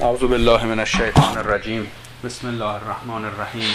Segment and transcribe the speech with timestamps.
[0.00, 1.90] اعوذ بالله من الشیطان الرجیم
[2.24, 3.74] بسم الله الرحمن الرحیم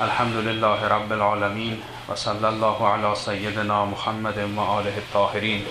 [0.00, 1.78] الحمد لله رب العالمین
[2.08, 5.62] و صلی الله علی سیدنا محمد و آله الطاهرین.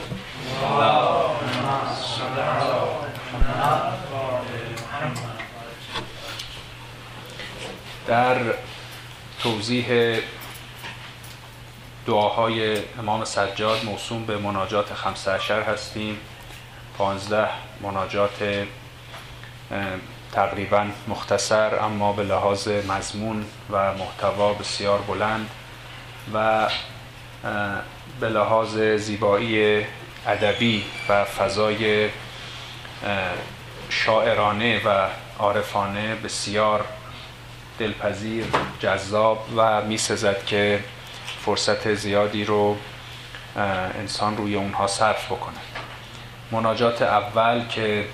[8.08, 8.38] در
[9.44, 10.20] توضیح
[12.06, 16.18] دعاهای امام سجاد موسوم به مناجات خمسه عشر هستیم.
[16.98, 17.50] پانزده
[17.82, 18.68] مناجات
[20.32, 25.50] تقریبا مختصر اما به لحاظ مضمون و محتوا بسیار بلند
[26.34, 26.70] و
[28.20, 29.86] به لحاظ زیبایی
[30.28, 32.10] ادبی و فضای
[33.90, 35.08] شاعرانه و
[35.40, 36.86] عارفانه بسیار
[37.80, 38.46] دلپذیر
[38.80, 40.84] جذاب و میسزد که
[41.46, 42.78] فرصت زیادی رو
[44.00, 45.58] انسان روی اونها صرف بکنه.
[46.52, 48.06] مناجات اول که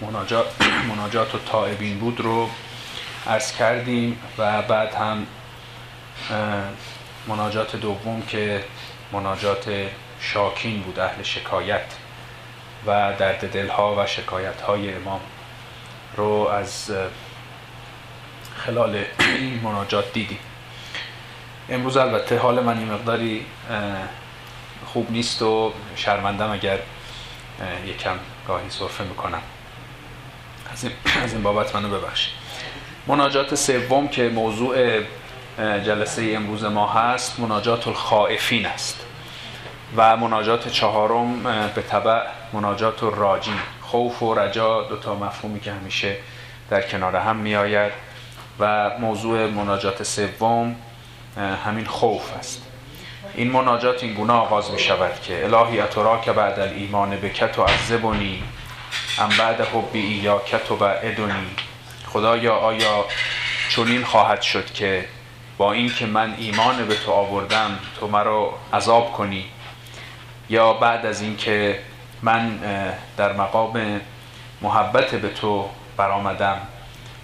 [0.00, 0.46] مناجات,
[0.88, 2.50] مناجات و طائبین بود رو
[3.26, 5.26] عرض کردیم و بعد هم
[7.26, 8.64] مناجات دوم که
[9.12, 9.88] مناجات
[10.20, 11.84] شاکین بود اهل شکایت
[12.86, 15.20] و درد دلها و شکایت های امام
[16.16, 16.92] رو از
[18.56, 20.38] خلال این مناجات دیدیم.
[21.68, 23.46] امروز البته حال من این مقداری
[24.86, 26.78] خوب نیست و شرمندم اگر
[27.86, 29.42] یکم گاهی صرفه می‌کنم.
[30.72, 30.92] از این,
[31.24, 32.34] از این بابت منو ببخشید.
[33.06, 35.00] مناجات سوم که موضوع
[35.58, 39.06] جلسه امروز ما هست مناجات الخائفین است.
[39.96, 41.42] و مناجات چهارم
[41.74, 43.58] به طبع مناجات الراجین.
[43.80, 46.16] خوف و رجا دو تا مفهومی که همیشه
[46.70, 47.92] در کنار هم می آید
[48.58, 50.76] و موضوع مناجات سوم
[51.64, 52.62] همین خوف است.
[53.34, 57.62] این مناجات این گونه آغاز می شود که الهی اترا که بعد الایمان بکت و
[57.62, 58.42] عذبونی
[59.18, 61.46] ام بعد حبی یا کت و ادونی
[62.06, 63.04] خدایا آیا
[63.68, 65.04] چنین خواهد شد که
[65.58, 69.44] با اینکه من ایمان به تو آوردم تو مرا عذاب کنی؟
[70.50, 71.80] یا بعد از اینکه
[72.22, 72.58] من
[73.16, 74.00] در مقام
[74.62, 76.60] محبت به تو برآمدم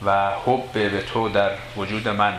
[0.07, 2.39] و حب به تو در وجود من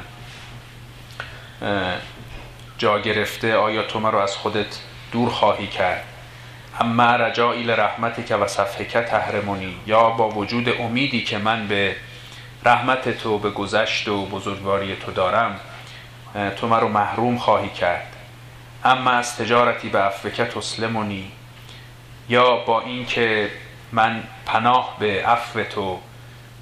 [2.78, 4.80] جا گرفته آیا تو مرا از خودت
[5.12, 6.03] دور خواهی کرد؟
[6.79, 11.95] اما رجایی لرحمتی که و صفحه تحرمونی یا با وجود امیدی که من به
[12.65, 15.59] رحمت تو به گذشت و بزرگواری تو دارم
[16.55, 18.15] تو مرا محروم خواهی کرد.
[18.83, 21.31] اما از تجارتی به افوکه تسلمونی
[22.29, 23.49] یا با اینکه
[23.91, 25.99] من پناه به عفو تو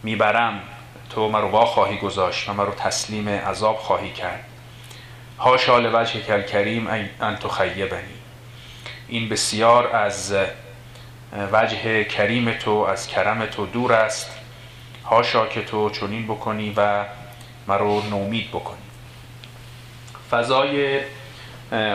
[0.03, 0.61] می‌برم
[1.09, 4.43] تو مرا وا خواهی گذاشت و مرا تسلیم عذاب خواهی کرد.
[5.39, 6.87] هاشا لوجه کل کریم
[7.21, 8.14] ان تخیبنی
[9.07, 10.35] این بسیار از
[11.51, 14.31] وجه کریم تو از کرم تو دور است.
[15.05, 17.03] هاشا که تو چنین بکنی و
[17.67, 18.77] مرا نومید بکنی.
[20.31, 20.99] فضای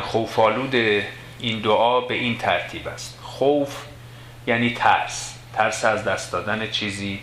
[0.03, 0.75] خوفالود
[1.41, 3.19] این دعا به این ترتیب است.
[3.23, 3.77] خوف
[4.47, 5.35] یعنی ترس.
[5.55, 7.21] ترس از دست دادن چیزی.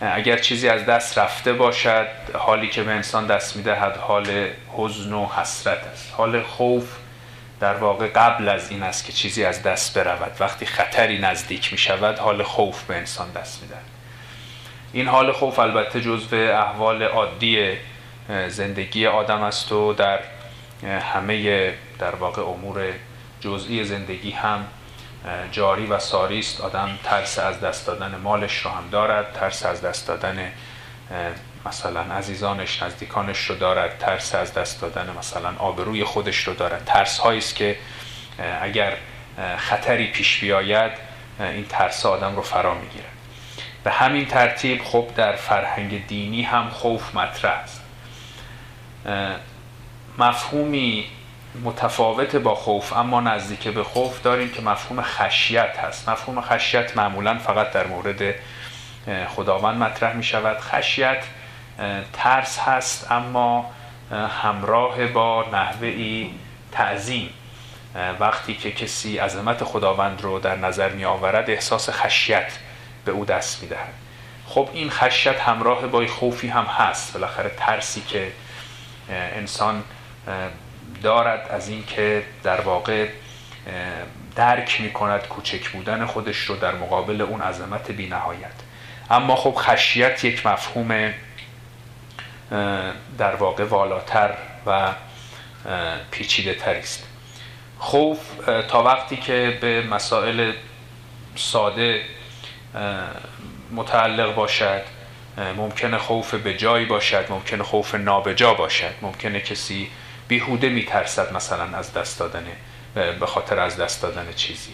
[0.00, 5.26] اگر چیزی از دست رفته باشد حالی که به انسان دست می‌دهد حال حزن و
[5.26, 6.14] حسرت است.
[6.16, 6.96] حال خوف
[7.62, 10.36] در واقع قبل از این است که چیزی از دست برود.
[10.40, 13.84] وقتی خطری نزدیک می شود حال خوف به انسان دست می‌دهد
[14.92, 17.76] این حال خوف البته جزو احوال عادی
[18.48, 20.18] زندگی آدم است و در
[20.82, 22.92] همه در واقع امور
[23.40, 24.66] جزئی زندگی هم
[25.52, 26.60] جاری و ساری است.
[26.60, 30.52] آدم ترس از دست دادن مالش رو هم دارد ترس از دست دادن
[31.66, 36.84] مثلا عزیزانش نزدیکانش رو دارد ترس از دست دادن مثلا آبروی خودش رو دارد.
[36.84, 37.76] ترس هایی است که
[38.62, 38.96] اگر
[39.56, 40.92] خطری پیش بیاید
[41.40, 43.06] این ترس آدم رو فرا می‌گیرد.
[43.84, 47.82] به همین ترتیب خب در فرهنگ دینی هم خوف مطرح است.
[50.18, 51.06] مفهومی
[51.64, 56.08] متفاوت با خوف اما نزدیک به خوف داریم که مفهوم خشیت هست.
[56.08, 58.34] مفهوم خشیت معمولا فقط در مورد
[59.28, 61.24] خداوند مطرح می شود خشیت
[62.12, 63.70] ترس هست اما
[64.42, 66.26] همراه با نحوه
[66.72, 67.30] تعظیم.
[68.20, 72.52] وقتی که کسی عظمت خداوند رو در نظر می آورد احساس خشیت
[73.04, 73.94] به او دست می دهد
[74.46, 77.12] خب این خشیت همراه با خوفی هم هست.
[77.12, 78.32] بالاخره ترسی که
[79.10, 79.82] انسان
[81.02, 83.08] دارد از اینکه در واقع
[84.36, 88.52] درک می کند کوچک بودن خودش رو در مقابل اون عظمت بی نهایت
[89.10, 91.12] اما خب خشیت یک مفهوم
[93.18, 94.34] در واقع والاتر
[94.66, 94.92] و
[96.10, 97.06] پیچیده تر است
[97.78, 98.18] خوف
[98.68, 100.52] تا وقتی که به مسائل
[101.36, 102.04] ساده
[103.72, 104.82] متعلق باشد
[105.56, 109.90] ممکنه خوف به جایی باشد ممکنه خوف نابجا باشد ممکنه کسی
[110.28, 112.46] بیهوده میترسد مثلا از دست دادن
[112.94, 114.72] به خاطر از دست دادن چیزی.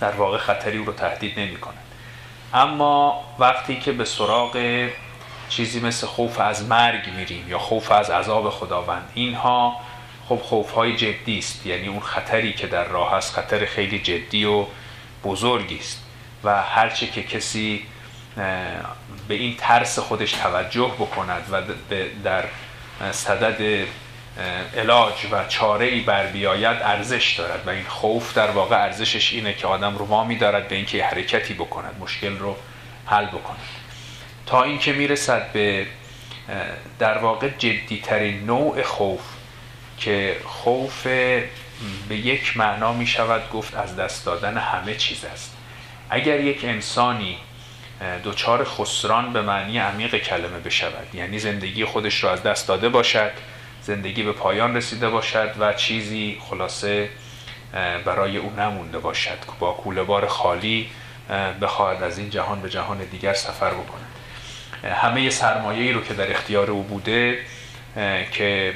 [0.00, 1.74] در واقع خطری او رو تهدید نمی کند
[2.54, 4.56] اما وقتی که به سراغ
[5.48, 9.10] چیزی مثل خوف از مرگ میریم یا خوف از عذاب خداوند.
[9.14, 9.76] اینها
[10.28, 11.66] خب خوف های جدی است.
[11.66, 14.66] یعنی اون خطری که در راه است خطر خیلی جدی و
[15.24, 16.02] بزرگی است.
[16.44, 17.82] و هرچه که کسی
[19.28, 21.62] به این ترس خودش توجه بکند و
[22.24, 22.44] در
[23.12, 23.86] صدد
[24.76, 27.66] علاج و چاره ای بر بیاید ارزش دارد.
[27.66, 31.54] و این خوف در واقع ارزشش اینه که آدم رو وامی دارد به اینکه حرکتی
[31.54, 32.56] بکند مشکل رو
[33.06, 33.58] حل بکند.
[34.46, 35.86] تا اینکه می‌رسد به
[36.98, 39.20] در واقع جدیترین نوع خوف
[39.98, 41.06] که خوف
[42.08, 45.56] به یک معنا می شود گفت از دست دادن همه چیز است.
[46.10, 47.36] اگر یک انسانی
[48.22, 53.30] دوچار خسران به معنی عمیق کلمه بشود یعنی زندگی خودش رو از دست داده باشد
[53.82, 57.08] زندگی به پایان رسیده باشد و چیزی خلاصه
[58.04, 60.90] برای او نمونده باشد با کوله بار خالی
[61.60, 64.05] بخواهد از این جهان به جهان دیگر سفر بکند.
[64.84, 67.38] همه سرمایه رو که در اختیار او بوده
[68.32, 68.74] که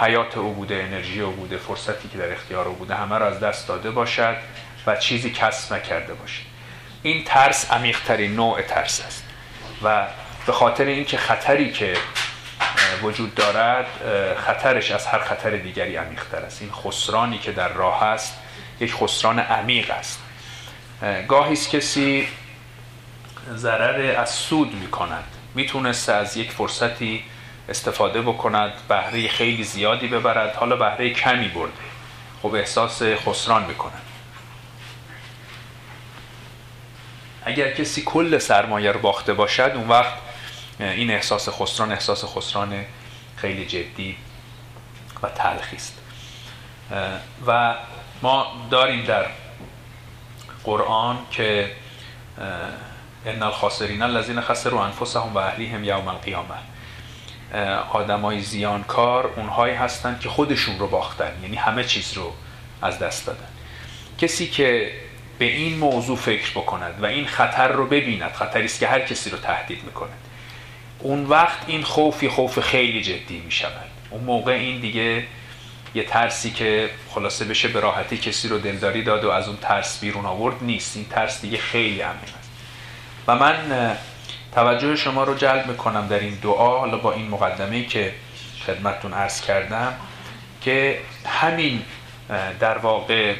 [0.00, 3.40] حیات او بوده انرژی او بوده فرصتی که در اختیار او بوده همه را از
[3.40, 4.36] دست داده باشد
[4.86, 6.42] و چیزی کسب نکرده باشد.
[7.02, 9.24] این ترس عمیقترین نوع ترس است
[9.84, 10.06] و
[10.46, 11.96] به خاطر اینکه خطری که
[13.02, 13.86] وجود دارد
[14.46, 16.62] خطرش از هر خطر دیگری عمیقتر است.
[16.62, 18.34] این خسرانی که در راه است
[18.80, 20.18] یک خسران عمیق است.
[21.28, 22.28] گاهی کسی
[23.54, 25.24] ضرر از سود می کند
[25.54, 27.24] می‌تونست از یک فرصتی
[27.68, 31.72] استفاده بکند بهره خیلی زیادی ببرد حالا بهره کمی برده.
[32.42, 34.02] خب احساس خسران می‌کند.
[37.44, 40.12] اگر کسی کل سرمایه رو باخته باشد اون وقت
[40.80, 42.84] این احساس خسران احساس خسران
[43.36, 44.16] خیلی جدی
[45.22, 45.98] و تلخی است.
[47.46, 47.74] و
[48.22, 49.26] ما داریم در
[50.64, 51.70] قرآن که
[53.26, 56.54] ان الخاسرین الذين خسروا انفسهم و اهلیهم یوم القیامه
[57.92, 62.32] آدمای زیانکار اونهایی هستند که خودشون رو باختن یعنی همه چیز رو
[62.82, 63.48] از دست دادن.
[64.18, 64.92] کسی که
[65.38, 69.30] به این موضوع فکر بکند و این خطر رو ببیند خطری است که هر کسی
[69.30, 70.18] رو تهدید می‌کند
[70.98, 75.24] اون وقت این خوفی خوف خیلی جدی می شود اون موقع این دیگه
[75.94, 80.00] یه ترسی که خلاصه بشه به راحتی کسی رو دلداری داد و از اون ترس
[80.00, 80.96] بیرون آورد نیست.
[80.96, 82.39] این ترس دیگه خیلی عمیق است
[83.26, 83.96] و من
[84.54, 88.14] توجه شما رو جلب می‌کنم در این دعا حالا با این مقدمه که
[88.66, 89.94] خدمتتون عرض کردم
[90.60, 91.82] که همین
[92.60, 93.34] در واقع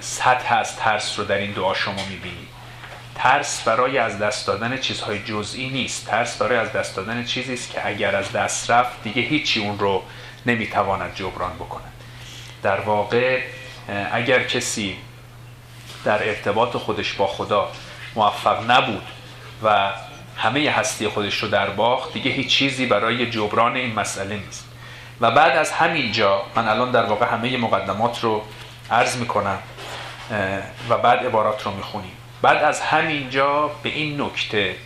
[0.00, 2.48] سطح از ترس رو در این دعا شما می‌بینید.
[3.14, 6.06] ترس برای از دست دادن چیزهای جزئی نیست.
[6.06, 9.78] ترس برای از دست دادن چیزی است که اگر از دست رفت دیگه هیچی اون
[9.78, 10.02] رو
[10.46, 11.92] نمی‌تواند جبران بکند.
[12.62, 13.40] در واقع
[14.12, 14.96] اگر کسی
[16.04, 17.68] در ارتباط خودش با خدا
[18.16, 19.06] موفق نبود
[19.64, 19.90] و
[20.36, 24.68] همه هستی خودش رو در باخت دیگه هیچ چیزی برای جبران این مسئله نیست.
[25.20, 28.42] و بعد از همین جا من الان در واقع همه مقدمات رو
[28.90, 29.58] عرض می‌کنم
[30.88, 32.12] و بعد عبارات رو می‌خونیم.
[32.42, 34.76] بعد از همین جا به این نکته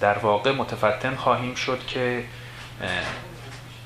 [0.00, 2.24] در واقع متفتن خواهیم شد که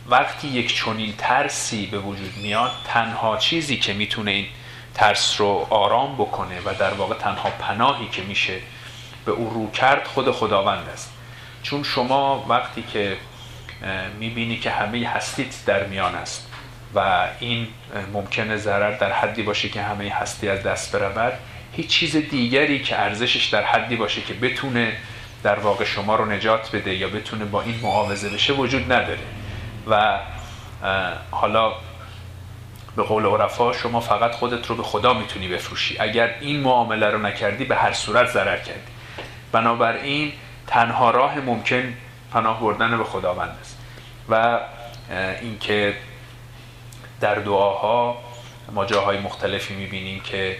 [0.08, 4.46] وقتی یک چنین ترسی به وجود میاد تنها چیزی که می‌تونه این
[4.94, 8.60] ترس رو آرام بکنه و در واقع تنها پناهی که میشه
[9.26, 11.12] به او رو کرد خود خداوند است.
[11.62, 13.16] چون شما وقتی که
[14.18, 16.50] می‌بینی که همه هستیت در میان است
[16.94, 17.68] و این
[18.12, 21.32] ممکنه ضرر در حدی باشه که همه هستی از دست برود
[21.72, 24.96] هیچ چیز دیگری که ارزشش در حدی باشه که بتونه
[25.42, 29.18] در واقع شما رو نجات بده یا بتونه با این معاوضه بشه وجود نداره.
[29.90, 30.18] و
[31.30, 31.72] حالا
[32.96, 35.96] به قول عرفا شما فقط خودت رو به خدا می‌تونی بفروشی.
[35.98, 38.93] اگر این معامله رو نکردی به هر صورت ضرر کردی.
[39.54, 40.32] بنابراین
[40.66, 41.94] تنها راه ممکن
[42.32, 43.78] پناه بردن به خداوند است.
[44.30, 44.60] و
[45.40, 45.94] اینکه
[47.20, 48.16] در دعاها
[48.72, 50.56] ما جاهای مختلفی می‌بینیم که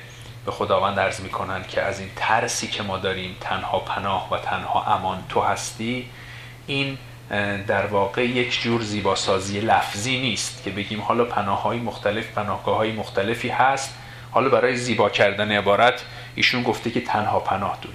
[0.46, 4.84] به خداوند عرض می‌کنن که از این ترسی که ما داریم تنها پناه و تنها
[4.94, 6.10] امان تو هستی
[6.66, 6.98] این
[7.66, 12.92] در واقع یک جور زیباسازی لفظی نیست که بگیم حالا پناه های مختلف پناهگاه های
[12.92, 13.94] مختلفی هست.
[14.30, 17.92] حالا برای زیبا کردن عبارت ایشون گفته که تنها پناه دوی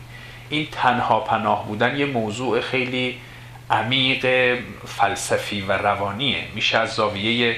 [0.50, 3.22] این تنها پناه بودن یه موضوع خیلی
[3.70, 6.44] عمیق فلسفی و روانیه.
[6.56, 7.56] میشه از زاویه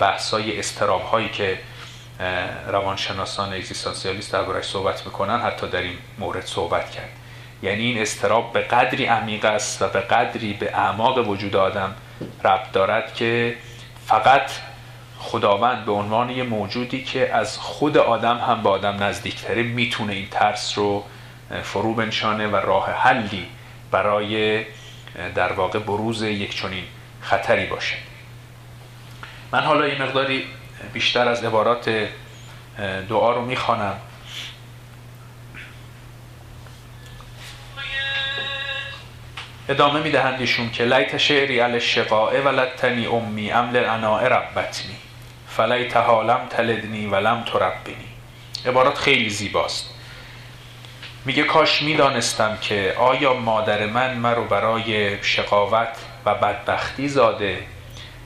[0.00, 1.58] بحثای استراب که
[2.68, 7.08] روانشناسان اگزیستانسیالیست دربارش صحبت می‌کنن حتی در این مورد صحبت کرد.
[7.62, 11.94] یعنی این استراب به قدری عمیق است و به قدری به اعماق وجود آدم
[12.44, 13.56] ربط دارد که
[14.06, 14.50] فقط
[15.18, 20.28] خداوند به عنوان یه موجودی که از خود آدم هم به آدم نزدیکتره می‌تونه این
[20.30, 21.04] ترس رو
[21.62, 23.48] فرو بنشانه و راه حلی
[23.90, 24.64] برای
[25.34, 26.84] در واقع بروز یک چنین
[27.20, 27.96] خطری باشه.
[29.52, 30.46] من حالا این مقداری
[30.92, 32.08] بیشتر از عبارات
[33.08, 33.96] دعا رو می‌خوانم.
[39.68, 44.96] ادامه می‌دهند ایشون که لیت شعری علی الشقاء ولدتنی امی عمل اناء ربتنی
[45.48, 48.08] فلیت حالم تلدنی ولم تربنی.
[48.66, 49.93] عبارات خیلی زیباست.
[51.26, 55.88] میگه کاش می‌دانستم که آیا مادر من مرو برای شقاوت
[56.24, 57.58] و بدبختی زاده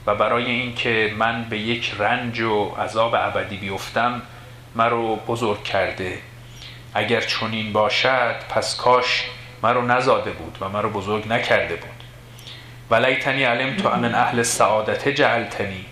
[0.07, 4.23] و برای اینکه من به یک رنج و عذاب ابدی بیفتم
[4.75, 6.19] مرو بزرگ کرده.
[6.95, 9.25] اگر چنین باشد پس کاش
[9.63, 12.05] مرا نزاده بود و مرا بزرگ نکرده بود.
[12.91, 15.85] ولیتنی علم تو امن اهل سعادت جعلتنی.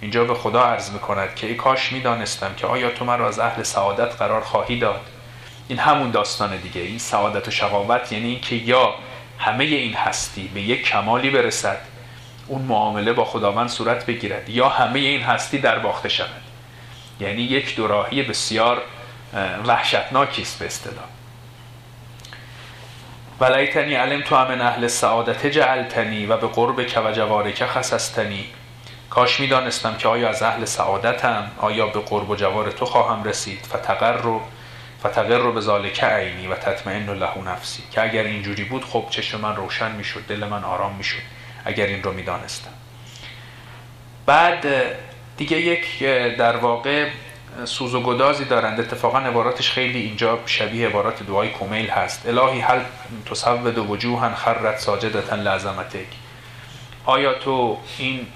[0.00, 3.62] اینجا به خدا عرض می‌کند که ای کاش می‌دانستم که آیا تو مرا از اهل
[3.62, 5.00] سعادت قرار خواهی داد.
[5.68, 6.80] این همون داستان دیگه.
[6.80, 8.94] این سعادت و شقاوت یعنی اینکه یا
[9.38, 11.78] همه این هستی به یک کمالی برسد
[12.46, 16.42] اون معامله با خداوند صورت بگیرد یا همه این هستی در باخته شود.
[17.20, 18.82] یعنی یک دوراهی بسیار
[19.66, 21.04] وحشتناکی است به اصطلاح.
[23.40, 28.44] ولیتنی علم تو امن اهل سعادت جعلتنی و به قرب که و جوارک خصستنی
[29.10, 33.66] کاش می‌دانستم که آیا از اهل سعادتم آیا به قرب و جوار تو خواهم رسید.
[33.66, 34.40] فتقر رو
[35.00, 37.82] فتقر رو به ذالک عینی و تطمئن له نفسی.
[37.90, 41.22] که اگر اینجوری بود خب چشم من روشن می‌شد دل من آرام می‌شد
[41.64, 42.70] اگر این رو می‌دانستم.
[44.26, 44.66] بعد
[45.36, 46.02] دیگه یک
[46.38, 47.08] در واقع
[47.64, 48.80] سوز و گدازی دارند.
[48.80, 52.26] اتفاقا عباراتش خیلی اینجا شبیه عبارات دعای کومیل هست.
[52.26, 52.80] الهی هل
[53.30, 56.06] تصود و وجوها خرت ساجدتا لعظمتک.
[57.04, 58.26] آیا تو این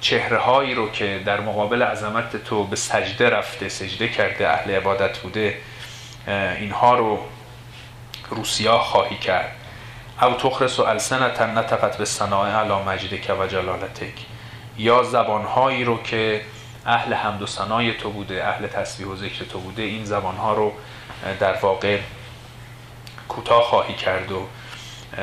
[0.00, 5.18] چهره هایی رو که در مقابل عظمت تو به سجده رفته سجده کرده اهل عبادت
[5.18, 5.58] بوده
[6.58, 7.18] اینها رو
[8.30, 9.52] روسیا خواهی کرد.
[10.22, 14.14] او تخرس و السنتا نتقت به صناعه علا مجدک و جلالتک.
[14.78, 16.40] یا زبانهایی رو که
[16.86, 20.72] اهل حمد و ثنای تو بوده اهل تسبیح و ذکر تو بوده این زبانها رو
[21.40, 21.98] در واقع
[23.28, 24.46] کوتاه خواهی کرد و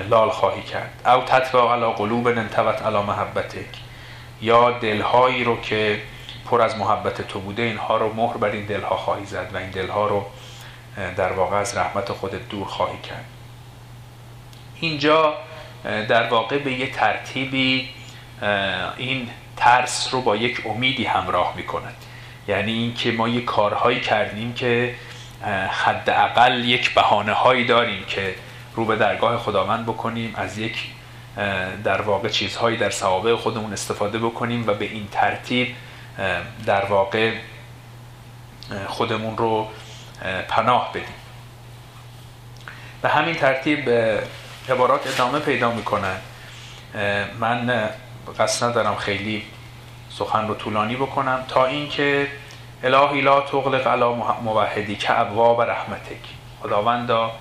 [0.10, 1.02] لال خواهی کرد.
[1.06, 3.85] او تطبع علا قلوب ننتوت علا محبتک.
[4.42, 6.02] یا دلهایی رو که
[6.46, 9.70] پر از محبت تو بوده اینها رو مهر بر این دلها خواهی زد و این
[9.70, 10.26] دلها رو
[11.18, 13.26] در واقع از رحمت خودت دور خواهی کرد.
[14.80, 15.34] اینجا
[15.84, 17.90] در واقع به یه ترتیبی
[18.98, 21.96] این ترس رو با یک امیدی همراه می کند
[22.48, 24.96] یعنی اینکه ما یک کارهایی کردیم که
[25.70, 28.36] حداقل یک بهانه هایی داریم که
[28.76, 30.78] رو به درگاه خداوند بکنیم از یک
[31.84, 35.76] در واقع چیزهایی در سوابق خودمون استفاده بکنیم و به این ترتیب
[36.66, 37.34] در واقع
[38.88, 39.68] خودمون رو
[40.48, 41.16] پناه بدیم.
[43.02, 43.90] به همین ترتیب
[44.70, 46.16] عبارات ادامه پیدا می‌کنن.
[47.40, 47.90] من
[48.40, 49.44] قصد ندارم خیلی
[50.10, 52.28] سخن رو طولانی بکنم تا اینکه
[52.84, 54.06] الهی لا تغلق علی
[54.44, 56.22] موحدی که ابواب رحمتک.
[56.62, 57.32] خداوندا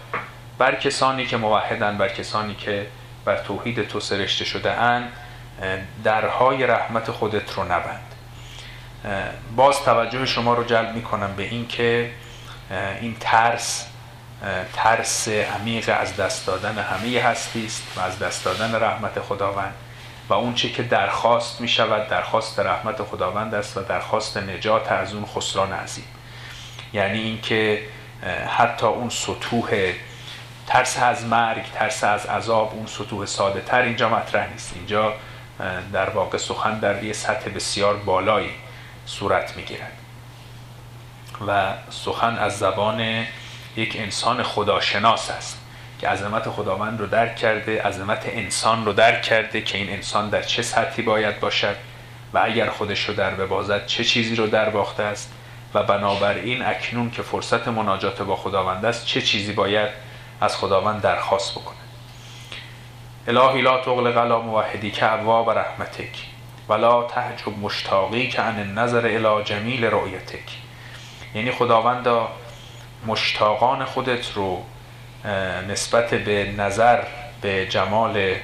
[0.59, 2.87] بر کسانی که موحدن بر کسانی که
[3.25, 5.13] بر توحید تو سرشته شده اند
[6.05, 8.15] درهای رحمت خودت رو نبند.
[9.57, 12.11] باز توجه شما رو جلب می‌کنم به این که
[13.01, 13.87] این ترس
[14.75, 19.75] ترس عمیق از دست دادن همه هستی است و از دست دادن رحمت خداوند
[20.29, 25.15] و اون چه که درخواست می شود درخواست رحمت خداوند است و درخواست نجات از
[25.15, 26.05] اون خسران عظیم.
[26.93, 27.83] یعنی اینکه
[28.59, 29.93] حتی اون سطوح
[30.67, 34.73] ترس از مرگ ترس از عذاب اون سطوح ساده تر اینجا مطرح نیست.
[34.77, 35.13] اینجا
[35.93, 38.51] در واقع سخن در یه سطح بسیار بالایی
[39.07, 39.93] صورت می گیرد
[41.47, 43.27] و سخن از زبان
[43.77, 45.61] یک انسان خداشناس است
[46.01, 50.43] که عظمت خداوند رو درک کرده عظمت انسان رو درک کرده که این انسان در
[50.43, 51.77] چه سطحی باید باشد
[52.33, 55.33] و اگر خودش رو در ببازد چه چیزی رو در باخته است
[55.75, 59.89] و بنابراین اکنون که فرصت مناجات با خداوند است چه چیزی باید
[60.45, 61.77] از خداوند درخواست بکنه.
[63.29, 66.19] الهی لا تغلق علی موحدی که ابواب رحمتک
[66.69, 70.51] ولا تحجب مشتاقی که عن النظر الى جمیل رؤیتک.
[71.35, 72.29] یعنی خداوندا
[73.07, 74.63] مشتاقان خودت رو
[75.69, 77.03] نسبت به نظر
[77.41, 78.35] به جمال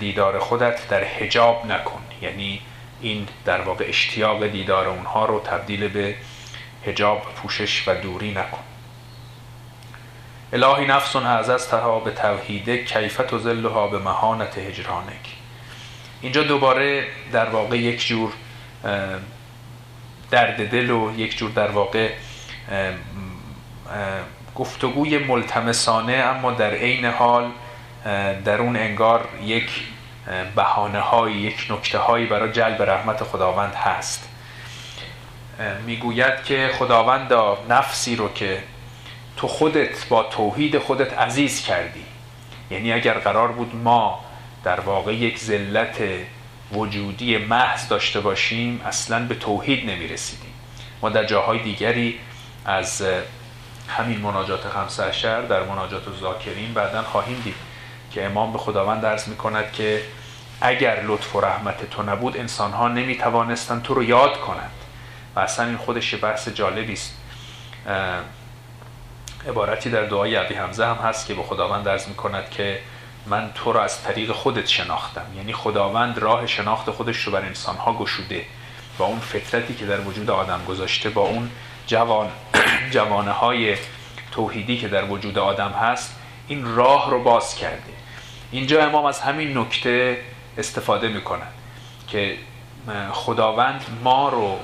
[0.00, 2.00] دیدار خودت در حجاب نکن.
[2.22, 2.62] یعنی
[3.00, 6.14] این در واقع اشتیاق دیدار اونها رو تبدیل به
[6.86, 8.67] هجاب پوشش و دوری نکن.
[10.52, 15.36] الهی نفس اعززتها به توحیده کیفت و ذلها به مهانت هجرانک.
[16.20, 18.32] اینجا دوباره در واقع یک جور
[20.30, 22.10] درد دل و یک جور در واقع
[24.54, 27.50] گفتگوی ملتمسانه اما در عین حال
[28.44, 29.70] در اون انگار یک
[30.56, 34.28] بهانه های یک نکته هایی برای جلب رحمت خداوند هست.
[35.86, 37.32] می‌گوید که خداوند
[37.68, 38.62] نفسی رو که
[39.38, 42.04] تو خودت با توحید خودت عزیز کردی.
[42.70, 44.24] یعنی اگر قرار بود ما
[44.64, 45.96] در واقع یک ذلت
[46.72, 50.52] وجودی محض داشته باشیم اصلا به توحید نمی رسیدیم
[51.02, 52.18] ما در جاهای دیگری
[52.64, 53.04] از
[53.88, 57.54] همین مناجات خمسه در مناجات و ذاکرین بعدا خواهیم دید
[58.10, 60.02] که امام به خداوند درس می کند که
[60.60, 64.70] اگر لطف و رحمت تو نبود انسان ها نمی توانستند تو رو یاد کنند.
[65.36, 67.14] و اصلا این خودش بحث جالبی است.
[69.46, 72.78] عبارتی در دعای عبی حمزه هم هست که به خداوند درس می کند که
[73.26, 75.26] من تو را از طریق خودت شناختم.
[75.36, 78.44] یعنی خداوند راه شناخت خودش رو بر انسان ها گشوده
[78.98, 81.50] با اون فطرتی که در وجود آدم گذاشته با اون
[81.86, 82.28] جوان
[82.94, 83.76] جوانه های
[84.32, 86.14] توحیدی که در وجود آدم هست
[86.48, 87.92] این راه رو باز کرده.
[88.50, 90.18] اینجا امام از همین نکته
[90.58, 91.48] استفاده می‌کنن
[92.08, 92.36] که
[93.12, 94.58] خداوند ما رو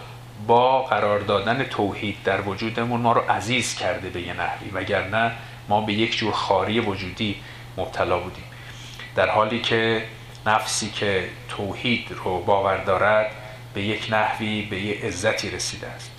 [0.46, 5.32] با قرار دادن توحید در وجودمون ما رو عزیز کرده به یه نحوی وگرنه
[5.68, 7.36] ما به یک جور خاری وجودی
[7.76, 8.44] مبتلا بودیم.
[9.16, 10.04] در حالی که
[10.46, 13.30] نفسی که توحید رو باور دارد
[13.74, 16.10] به یک نحوی به یه عزتی رسیده است.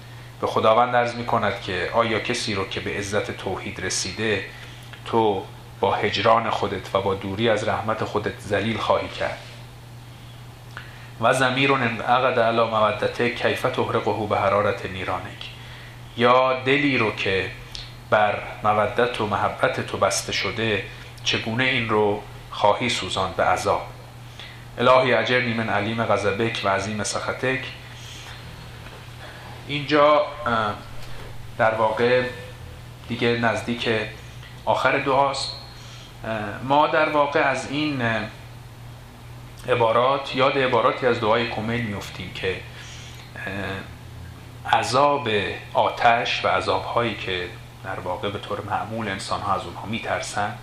[0.42, 4.46] به خداوند عرض می کند که آیا کسی رو که به عزت توحید رسیده
[5.06, 5.44] تو
[5.80, 9.38] با هجران خودت و با دوری از رحمت خودت ذلیل خواهی کرد؟
[11.22, 15.50] و زمیر انعقد علی مودته کیفت تحرقه به حرارت نیرانک.
[16.18, 17.52] یا دلی رو که
[18.10, 20.84] بر مودت و محبت تو بسته شده
[21.24, 23.82] چگونه این رو خواهی سوزاند به عذاب؟
[24.78, 27.60] الهی اجرنی من علیم غضبک و عظیم سخطک.
[29.68, 30.26] اینجا
[31.58, 32.24] در واقع
[33.08, 33.90] دیگه نزدیک
[34.66, 35.52] آخر دعاست.
[36.64, 38.02] ما در واقع از این
[39.70, 42.62] عبارات یاد عباراتی از دعای کمیل میفتیم که
[44.72, 45.30] عذاب
[45.74, 47.50] آتش و عذابهایی که
[47.84, 50.60] در واقع به طور معمول انسان ها از اونها میترسند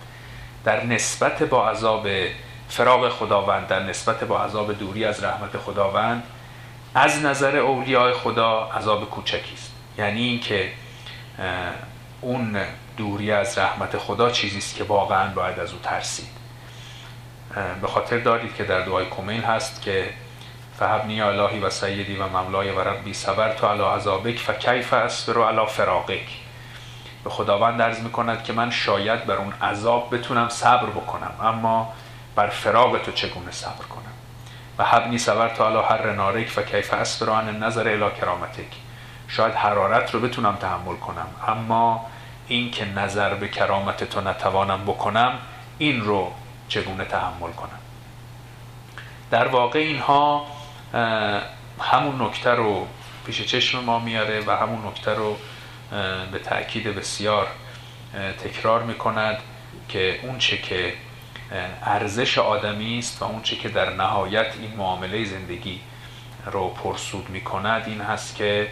[0.65, 2.07] در نسبت با عذاب
[2.69, 6.23] فراغ خداوند در نسبت با عذاب دوری از رحمت خداوند
[6.95, 9.71] از نظر اولیاء خدا عذاب کوچکی است.
[9.97, 10.71] یعنی اینکه
[12.21, 12.57] اون
[12.97, 16.42] دوری از رحمت خدا چیزی است که واقعا باید از او ترسید.
[17.81, 20.09] به خاطر دارید که در دعای کمیل هست که
[20.79, 25.43] فهبنی الهی و سیدی و مولای و ربی صبر تو علا عذابک فکیف اصبر و
[25.43, 26.27] علا فراقک.
[27.23, 31.93] به خداوند عرض می کند که من شاید بر اون عذاب بتونم صبر بکنم اما
[32.35, 34.03] بر فراغ تو چگونه صبر کنم؟
[34.77, 38.67] و حبنی صبر تو علا هر نارک و کیف اصبر عن نظر الی کرامتک.
[39.27, 42.05] شاید حرارت رو بتونم تحمل کنم اما
[42.47, 45.33] این که نظر به کرامت تو نتوانم بکنم
[45.77, 46.31] این رو
[46.73, 47.79] چگونه تحمل کنم
[49.31, 50.45] در واقع اینها
[51.79, 52.87] همون نکته رو
[53.25, 55.37] پیش چشم ما میاره و همون نکته رو
[56.31, 57.47] به تأکید بسیار
[58.43, 59.39] تکرار می‌کند
[59.89, 60.93] که اون چه که
[61.81, 65.79] ارزش آدمی است و اون چه که در نهایت این معامله زندگی
[66.45, 68.67] رو پرسود می‌کند این هست که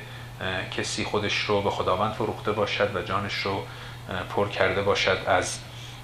[0.77, 3.63] کسی خودش رو به خداوند فروخته باشد و جانش رو
[4.35, 5.59] پر کرده باشد از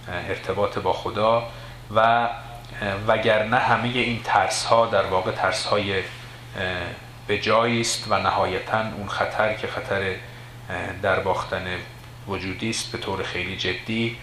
[0.08, 1.44] ارتباط با خدا.
[1.96, 2.30] و
[3.08, 6.04] وگرنه همه این ترس ها در واقع ترس های
[7.28, 10.16] به است و نهایتا اون خطر که خطر
[11.02, 11.66] در باختن
[12.28, 14.18] وجودی است به طور خیلی جدی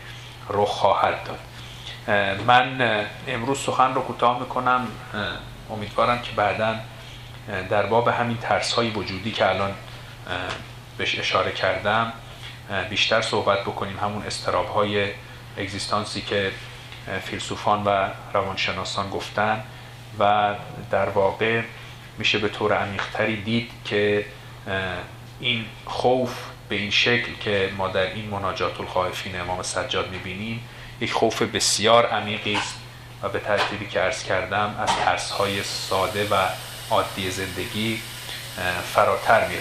[0.50, 1.38] رخ خواهد داد.
[2.46, 2.80] من
[3.28, 4.86] امروز سخن رو کوتاه می‌کنم.
[5.70, 6.74] امیدوارم که بعدا
[7.70, 9.74] در باب همین ترس های وجودی که الان
[10.98, 12.12] بهش اشاره کردم
[12.90, 13.98] بیشتر صحبت بکنیم.
[13.98, 15.08] همون استراب های
[15.58, 16.52] اگزیستانسی که
[17.24, 19.62] فیلسوفان و روانشناسان گفتن
[20.18, 20.54] و
[20.90, 21.62] در واقع
[22.18, 24.26] میشه به طور عمیقتری دید که
[25.40, 26.30] این خوف
[26.68, 30.68] به این شکل که ما در این مناجات الخائفین امام سجاد می‌بینیم
[31.00, 32.74] یک خوف بسیار عمیقی است
[33.22, 36.34] و به ترتیبی که عرض کردم از ترس های ساده و
[36.90, 38.00] عادی زندگی
[38.94, 39.54] فراتر می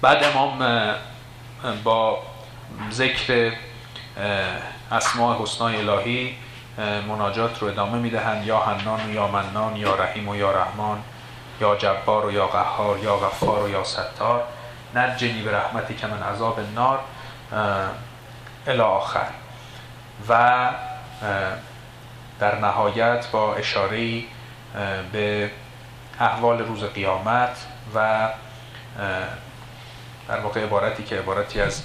[0.00, 0.94] بعد امام
[1.84, 2.22] با
[2.90, 3.52] ذکر
[4.90, 6.36] اسماع حسنای الهی
[7.08, 8.46] مناجات رو ادامه می‌دهند.
[8.46, 11.02] یا حنان و یا منان یا رحیم و یا رحمان
[11.60, 14.44] یا جبار و یا قهار یا غفار و یا ستار.
[14.94, 16.98] نجنی به رحمتی که من عذاب نار
[18.66, 19.26] الی آخر.
[20.28, 20.68] و
[22.40, 24.22] در نهایت با اشاره
[25.12, 25.50] به
[26.20, 28.28] احوال روز قیامت و
[30.28, 31.82] در واقع عبارتی که عبارتی از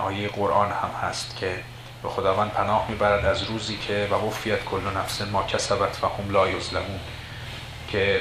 [0.00, 1.56] آیه قرآن هم هست که
[2.06, 6.30] به خداوند پناه می‌برد از روزی که و وفیت کل نفس ما کسبت و هم
[6.30, 7.00] لا یظلمون.
[7.88, 8.20] که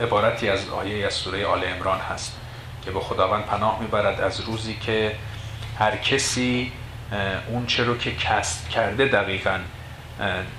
[0.00, 2.36] عبارتی از آیه از سوره آل امران هست
[2.84, 5.16] که به خداوند پناه می‌برد از روزی که
[5.78, 6.72] هر کسی
[7.48, 9.58] اون چه رو که کسب کرده دقیقا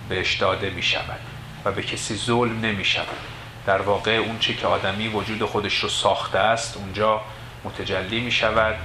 [0.10, 1.20] بهش داده می شود
[1.66, 3.18] و به کسی ظلم نمی شود
[3.66, 7.22] در واقع اون چه که آدمی وجود خودش رو ساخته است اونجا
[7.64, 8.76] متجلی می شود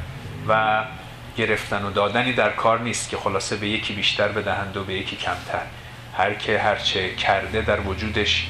[0.48, 0.84] و
[1.36, 5.16] گرفتن و دادنی در کار نیست که خلاصه به یکی بیشتر بدهند و به یکی
[5.16, 5.62] کمتر.
[6.16, 8.46] هر که هرچه کرده در وجودش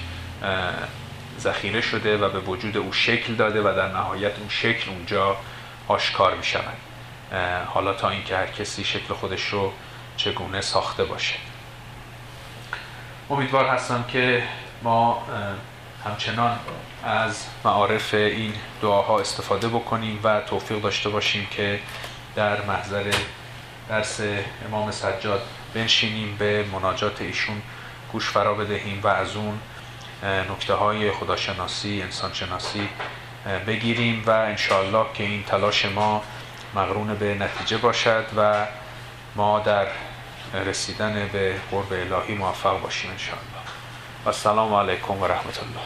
[1.40, 5.36] ذخیره شده و به وجود او شکل داده و در نهایت اون شکل اونجا
[5.88, 6.76] آشکار می شود
[7.66, 9.72] حالا تا اینکه هر کسی شکل خودش رو
[10.16, 11.34] چگونه ساخته باشه.
[13.30, 14.42] امیدوار هستم که
[14.82, 15.22] ما
[16.04, 16.58] همچنان
[17.04, 21.80] از معارف این دعاها استفاده بکنیم و توفیق داشته باشیم که
[22.34, 23.12] در محضر
[23.88, 24.20] درس
[24.68, 25.42] امام سجاد
[25.74, 27.62] بنشینیم به مناجات ایشون
[28.12, 29.58] گوش فرا بدهیم و از اون
[30.50, 32.88] نکته های خداشناسی انسانشناسی
[33.66, 36.22] بگیریم و انشاءالله که این تلاش ما
[36.74, 38.66] مغرون به نتیجه باشد و
[39.36, 39.86] ما در
[40.66, 43.50] رسیدن به قرب الهی موفق باشیم انشاءالله.
[44.24, 45.84] و السلام علیکم و رحمت الله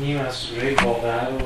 [0.00, 1.38] نیم از سوره واقعه رو